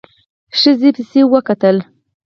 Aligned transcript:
ښځې 0.59 0.89
پسې 0.95 1.21
وکتل. 1.33 1.77